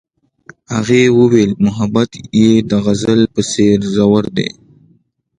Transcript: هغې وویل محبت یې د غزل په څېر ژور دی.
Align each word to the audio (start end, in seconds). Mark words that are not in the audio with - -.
هغې 0.73 1.03
وویل 1.19 1.51
محبت 1.65 2.11
یې 2.39 2.51
د 2.69 2.71
غزل 2.85 3.21
په 3.33 3.41
څېر 3.51 3.77
ژور 3.93 4.25
دی. 4.37 4.49